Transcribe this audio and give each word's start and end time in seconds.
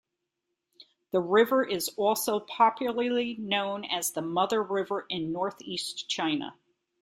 The 1.11 1.21
river 1.21 1.63
is 1.63 1.89
also 1.89 2.39
popularly 2.39 3.35
known 3.37 3.85
as 3.85 4.11
the 4.13 4.23
"mother 4.23 4.63
river" 4.63 5.05
in 5.09 5.31
Northeast 5.31 6.09
China. 6.09 6.55